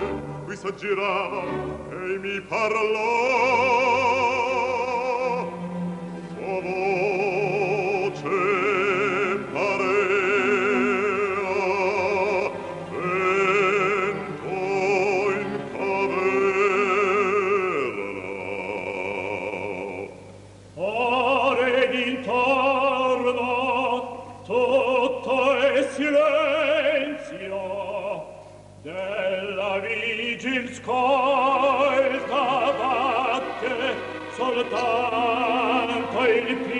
voce 0.00 0.44
qui 0.46 0.56
s'aggirava 0.56 1.42
e 1.90 2.18
mi 2.18 2.40
parlò 2.40 3.89
David 36.40 36.70
P. 36.70 36.79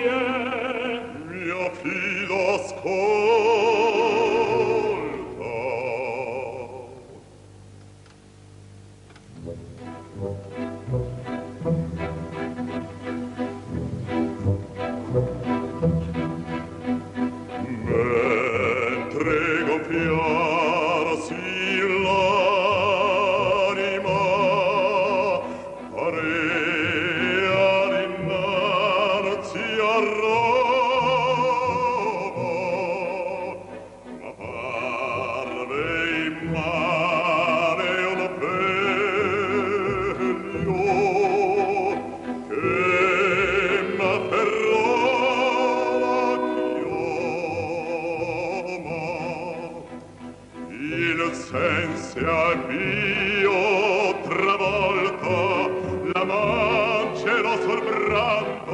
l'innocenza 51.20 52.54
mio 52.66 54.18
travolto 54.22 56.10
la 56.14 56.24
mance 56.24 57.42
lo 57.42 57.60
sorbrando 57.60 58.72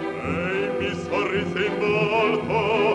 e 0.00 0.70
mi 0.78 0.94
sorrise 0.94 1.66
in 1.66 1.78
volto. 1.78 2.85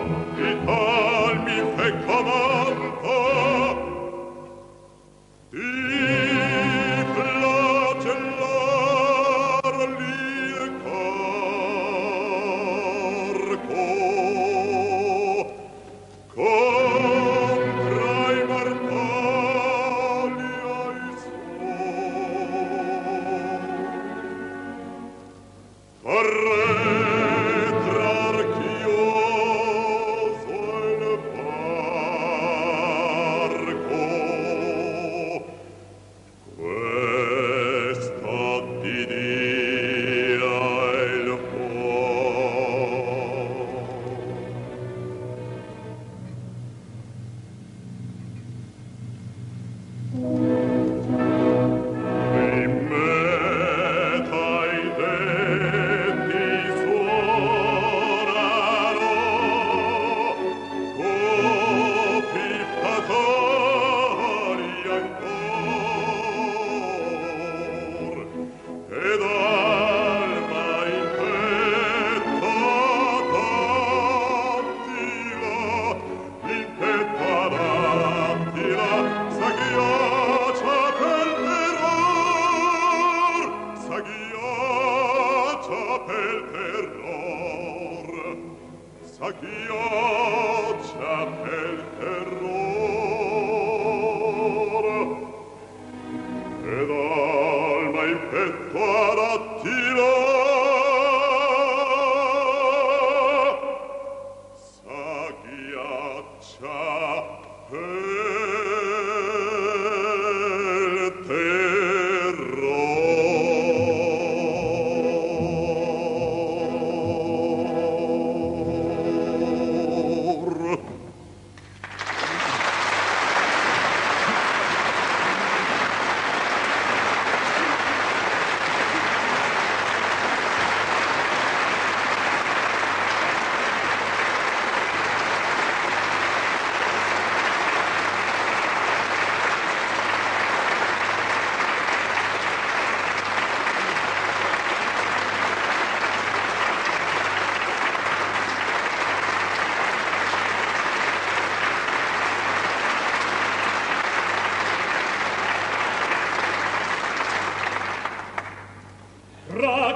Dio, 89.40 90.78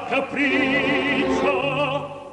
capriccio 0.09 1.55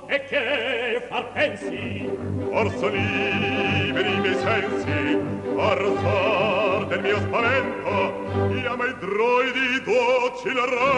e 0.08 0.24
che 0.26 1.06
far 1.10 1.32
pensi? 1.32 2.10
Forso 2.52 2.88
liberi 2.88 4.14
i 4.14 4.20
miei 4.20 4.36
sensi 4.36 5.20
arsar 5.58 6.88
del 6.88 7.02
mio 7.02 7.18
spavento 7.18 8.52
io 8.54 8.76
mai 8.76 8.94
droidi 9.00 9.82
docilerà 9.84 10.92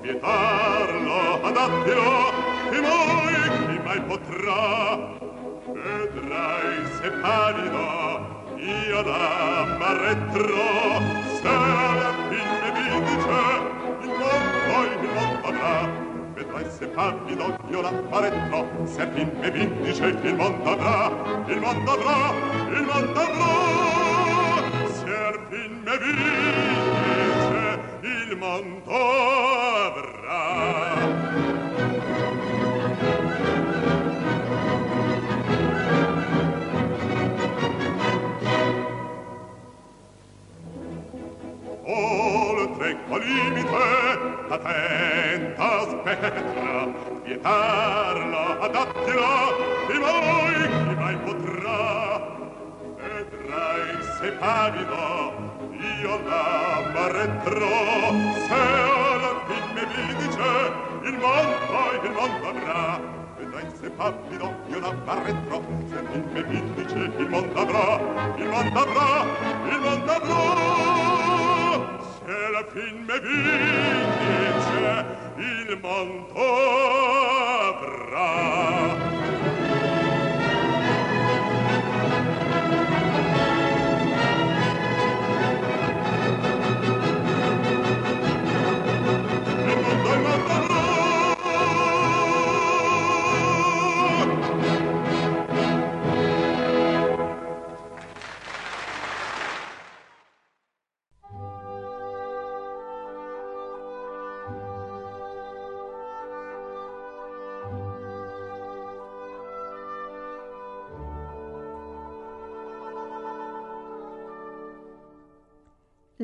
vietarlo, 0.00 1.42
adattilo, 1.42 2.32
chi 2.70 2.80
mai, 2.80 3.36
chi 3.66 3.78
mai 3.84 4.00
potrà. 4.02 5.14
Vedrai 5.66 6.86
se 7.00 7.10
pallido, 7.22 8.44
io 8.56 9.02
l'ammarretterò, 9.02 11.00
se 11.40 11.48
alla 11.48 12.12
fine 12.28 12.68
vince, 12.76 13.42
non 14.06 14.42
poi 14.66 14.90
non 15.14 15.40
potrà. 15.42 15.76
Vedrai 16.34 16.66
se 16.70 16.86
pallido, 16.88 17.56
io 17.68 17.80
l'ammarretterò, 17.80 18.66
se 18.84 19.08
fin 19.14 19.30
vindice 19.52 20.06
il 20.22 20.34
mondo 20.34 20.70
avrà, 20.70 21.10
il 21.46 21.58
mondo 21.60 21.90
avrà, 21.92 22.32
il 22.70 22.82
mondo 22.82 23.20
avrà, 23.20 24.88
se 24.92 25.14
al 25.14 25.38
fin 25.50 25.82
me 25.84 25.98
vindice. 25.98 27.05
Il 28.02 28.36
mondo 28.36 28.90
avrà. 29.86 30.44
Oltre 41.88 42.96
qual 43.08 43.22
limite 43.22 43.70
la 44.48 44.58
tenta 44.58 45.80
spettra 45.88 46.88
vietarla 47.24 48.58
adattila 48.60 49.36
chi 49.86 49.98
mai 49.98 50.68
chi 50.68 50.94
mai 50.94 51.16
potrà. 51.24 52.34
Vedrai 52.96 54.02
se 54.18 54.28
pavido 54.32 55.04
io 56.02 56.20
la 56.24 56.65
retro 57.08 57.68
se 58.46 58.54
alla 58.54 59.32
fin 59.46 59.66
mi 59.74 59.84
dice 60.16 60.50
il 61.04 61.16
mondo 61.18 61.80
il 62.02 62.10
mondo 62.12 62.48
avrà. 62.48 63.00
Vedrai 63.38 63.66
se 63.80 63.88
pallido 63.90 64.48
io 64.68 64.78
la 64.80 64.90
retro 65.24 65.62
se 65.88 65.98
fin 66.10 66.24
mi 66.32 66.60
dice 66.74 67.00
il 67.18 67.28
mondo 67.28 67.60
avrà 67.60 68.00
il 68.36 68.48
mondo 68.48 68.78
avrà 68.78 69.24
il 69.70 69.78
mondo 69.80 70.12
avrà. 70.12 70.44
Se 72.24 72.32
alla 72.46 72.64
fin 72.72 72.96
mi 73.06 73.18
dice 73.20 74.84
il 75.36 75.78
mondo 75.80 77.35